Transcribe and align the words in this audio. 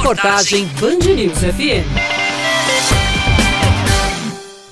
Reportagem 0.00 0.64
Band 0.80 1.14
News 1.14 1.38
FM. 1.40 1.84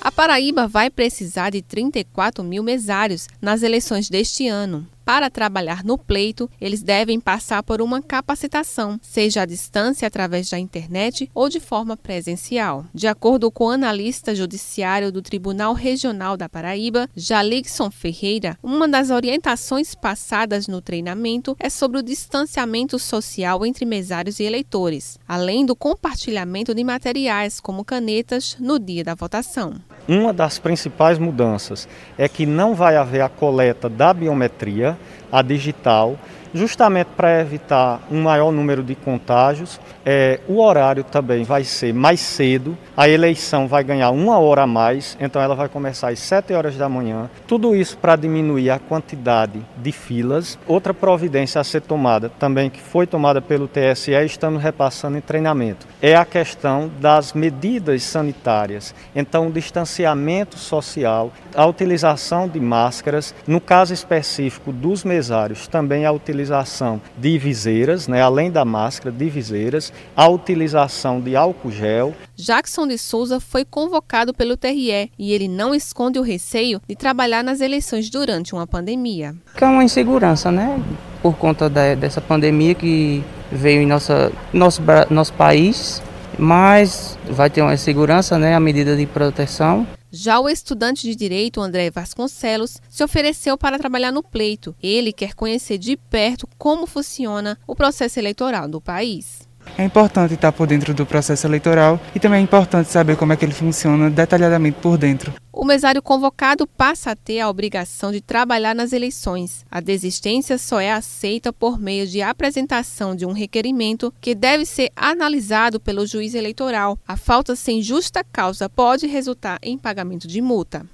A 0.01 0.11
Paraíba 0.11 0.67
vai 0.67 0.89
precisar 0.89 1.51
de 1.51 1.61
34 1.61 2.43
mil 2.43 2.63
mesários 2.63 3.29
nas 3.41 3.63
eleições 3.63 4.09
deste 4.09 4.49
ano. 4.49 4.89
Para 5.09 5.31
trabalhar 5.31 5.83
no 5.83 5.97
pleito, 5.97 6.51
eles 6.61 6.83
devem 6.83 7.19
passar 7.19 7.63
por 7.63 7.81
uma 7.81 8.03
capacitação, 8.03 9.01
seja 9.01 9.41
à 9.41 9.47
distância 9.47 10.07
através 10.07 10.51
da 10.51 10.59
internet 10.59 11.31
ou 11.35 11.49
de 11.49 11.59
forma 11.61 11.97
presencial. 11.97 12.85
De 12.93 13.09
acordo 13.09 13.51
com 13.51 13.69
o 13.69 13.71
analista 13.71 14.35
judiciário 14.35 15.11
do 15.11 15.23
Tribunal 15.23 15.73
Regional 15.73 16.37
da 16.37 16.47
Paraíba, 16.47 17.09
Jalixson 17.17 17.91
Ferreira, 17.91 18.59
uma 18.63 18.87
das 18.87 19.09
orientações 19.09 19.95
passadas 19.95 20.69
no 20.69 20.83
treinamento 20.83 21.57
é 21.59 21.71
sobre 21.71 22.01
o 22.01 22.03
distanciamento 22.03 22.99
social 22.99 23.65
entre 23.65 23.87
mesários 23.87 24.39
e 24.39 24.45
eleitores, 24.45 25.19
além 25.27 25.65
do 25.65 25.75
compartilhamento 25.75 26.75
de 26.75 26.85
materiais 26.85 27.61
como 27.61 27.83
canetas 27.83 28.59
no 28.61 28.79
dia 28.79 29.05
da 29.05 29.15
votação. 29.15 29.77
Uma 30.09 30.33
das 30.33 30.59
principais 30.59 31.19
mudanças 31.19 31.87
é 32.17 32.27
que 32.29 32.47
não 32.47 32.75
vai 32.75 32.97
haver 32.97 33.21
a 33.21 33.29
coleta 33.29 33.91
da 33.91 34.15
biometria, 34.15 34.98
a 35.33 35.43
digital, 35.43 36.19
justamente 36.55 37.09
para 37.17 37.41
evitar 37.41 38.01
um 38.11 38.23
maior 38.23 38.51
número 38.51 38.83
de 38.83 38.95
contágios. 38.95 39.81
É, 40.05 40.41
o 40.49 40.61
horário 40.61 41.05
também 41.05 41.45
vai 41.45 41.65
ser 41.65 41.93
mais 41.93 42.21
cedo, 42.21 42.77
a 42.97 43.09
eleição 43.09 43.69
vai 43.69 43.85
ganhar 43.85 44.11
uma 44.11 44.39
hora 44.39 44.63
a 44.63 44.67
mais, 44.67 45.17
então 45.21 45.41
ela 45.41 45.55
vai 45.55 45.69
começar 45.69 46.09
às 46.09 46.19
7 46.19 46.53
horas 46.55 46.77
da 46.77 46.89
manhã. 46.89 47.29
Tudo 47.47 47.77
isso 47.77 47.97
para 47.99 48.17
diminuir 48.17 48.71
a 48.71 48.79
quantidade 48.79 49.61
de 49.77 49.93
filas. 49.93 50.59
Outra 50.67 50.95
providência 50.95 51.61
a 51.61 51.65
ser 51.65 51.83
tomada, 51.83 52.31
também 52.39 52.71
que 52.71 52.81
foi 52.81 53.07
tomada 53.07 53.43
pelo 53.43 53.69
TSE, 53.69 54.13
estamos 54.25 54.63
repassando 54.63 55.19
em 55.19 55.21
treinamento, 55.21 55.87
é 56.01 56.17
a 56.17 56.25
questão 56.25 56.91
das 57.01 57.33
medidas 57.33 58.03
sanitárias. 58.03 58.95
Então, 59.15 59.49
o 59.49 59.53
distanciamento 59.53 60.59
social, 60.59 61.33
a 61.55 61.67
utilização 61.67 62.49
de 62.49 62.61
máscaras, 62.61 63.35
no 63.47 63.61
caso 63.61 63.93
específico 63.93 64.73
dos 64.73 65.05
mesários, 65.05 65.67
também 65.67 66.07
a 66.07 66.13
utilização 66.13 66.38
utilização 66.39 67.01
de 67.17 67.37
viseiras, 67.37 68.07
né, 68.07 68.23
além 68.23 68.51
da 68.51 68.65
máscara, 68.65 69.11
de 69.11 69.29
viseiras, 69.29 69.93
a 70.17 70.29
utilização 70.29 71.21
de 71.21 71.35
álcool 71.35 71.71
gel. 71.71 72.15
Jackson 72.37 72.87
de 72.87 72.97
Souza 72.97 73.41
foi 73.41 73.65
convocado 73.65 74.33
pelo 74.33 74.57
TRE 74.57 75.11
e 75.19 75.33
ele 75.33 75.49
não 75.49 75.75
esconde 75.75 76.19
o 76.19 76.23
receio 76.23 76.81
de 76.89 76.95
trabalhar 76.95 77.43
nas 77.43 77.61
eleições 77.61 78.09
durante 78.09 78.55
uma 78.55 78.67
pandemia. 78.67 79.35
É 79.61 79.65
uma 79.65 79.83
insegurança, 79.83 80.53
né? 80.53 80.81
Por 81.21 81.37
conta 81.37 81.69
da, 81.69 81.95
dessa 81.97 82.21
pandemia 82.21 82.75
que 82.75 83.25
veio 83.51 83.83
em 83.83 83.87
nossa, 83.87 84.31
nosso, 84.53 84.81
nosso 85.11 85.33
país, 85.33 86.01
mas 86.39 87.19
vai 87.29 87.51
ter 87.51 87.63
uma 87.63 87.75
insegurança, 87.75 88.39
né? 88.39 88.55
A 88.55 88.61
medida 88.61 88.97
de 88.97 89.07
proteção. 89.07 89.87
Já 90.11 90.41
o 90.41 90.49
estudante 90.49 91.03
de 91.03 91.15
direito 91.15 91.61
André 91.61 91.91
Vasconcelos 91.91 92.81
se 92.89 93.05
ofereceu 93.05 93.59
para 93.59 93.79
trabalhar 93.79 94.11
no 94.11 94.23
pleito. 94.23 94.75
Ele 94.83 95.13
quer 95.13 95.35
conhecer 95.35 95.77
de 95.77 95.99
perto 95.99 96.49
como 96.57 96.87
funciona 96.87 97.59
o 97.67 97.75
processo 97.75 98.19
eleitoral 98.19 98.67
do 98.67 98.81
país. 98.81 99.47
É 99.77 99.85
importante 99.85 100.33
estar 100.33 100.51
por 100.51 100.67
dentro 100.67 100.95
do 100.95 101.05
processo 101.05 101.47
eleitoral 101.47 102.01
e 102.15 102.19
também 102.19 102.41
é 102.41 102.43
importante 102.43 102.91
saber 102.91 103.17
como 103.17 103.35
é 103.35 103.37
que 103.37 103.45
ele 103.45 103.53
funciona 103.53 104.09
detalhadamente 104.09 104.79
por 104.81 104.97
dentro. 104.97 105.35
O 105.61 105.65
mesário 105.65 106.01
convocado 106.01 106.69
passa 106.69 107.11
a 107.11 107.17
ter 107.17 107.41
a 107.41 107.51
obrigação 107.51 108.13
de 108.13 108.21
trabalhar 108.21 108.77
nas 108.77 108.93
eleições. 108.93 109.67
A 109.69 109.81
desistência 109.81 110.57
só 110.57 110.79
é 110.79 110.93
aceita 110.93 111.53
por 111.53 111.81
meio 111.81 112.07
de 112.07 112.23
apresentação 112.23 113.17
de 113.17 113.27
um 113.27 113.33
requerimento 113.33 114.15
que 114.21 114.37
deve 114.37 114.65
ser 114.65 114.93
analisado 114.95 115.81
pelo 115.81 116.07
juiz 116.07 116.35
eleitoral. 116.35 116.97
A 117.05 117.17
falta 117.17 117.57
sem 117.57 117.83
justa 117.83 118.23
causa 118.23 118.71
pode 118.71 119.09
resultar 119.09 119.59
em 119.61 119.77
pagamento 119.77 120.29
de 120.29 120.41
multa. 120.41 120.87